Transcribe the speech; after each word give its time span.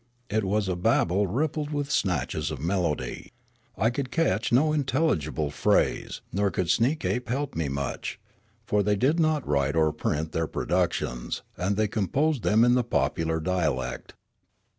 It 0.31 0.43
was 0.43 0.67
a 0.67 0.75
babel 0.75 1.27
rippled 1.27 1.69
with 1.69 1.91
snatches 1.91 2.49
of 2.49 2.59
melody. 2.59 3.33
I 3.77 3.91
could 3.91 4.09
catch 4.09 4.51
no 4.51 4.73
intelligible 4.73 5.51
phrase, 5.51 6.21
nor 6.33 6.49
could 6.49 6.69
Sneekape 6.71 7.29
help 7.29 7.53
me 7.53 7.69
much; 7.69 8.19
for 8.65 8.81
thej' 8.81 8.97
did 8.97 9.19
not 9.19 9.47
write 9.47 9.75
or 9.75 9.93
print 9.93 10.31
their 10.31 10.47
pro 10.47 10.65
ductions, 10.65 11.43
and 11.55 11.77
they 11.77 11.87
composed 11.87 12.41
them 12.41 12.63
in 12.65 12.73
the 12.73 12.83
popular 12.83 13.39
dialect. 13.39 14.15